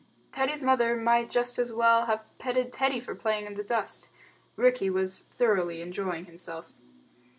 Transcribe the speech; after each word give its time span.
Teddy's 0.31 0.63
mother 0.63 0.95
might 0.97 1.29
just 1.29 1.59
as 1.59 1.71
well 1.71 2.07
have 2.07 2.25
petted 2.39 2.73
Teddy 2.73 2.99
for 2.99 3.13
playing 3.13 3.45
in 3.45 3.53
the 3.53 3.63
dust. 3.63 4.09
Rikki 4.55 4.89
was 4.89 5.25
thoroughly 5.37 5.79
enjoying 5.79 6.25
himself. 6.25 6.73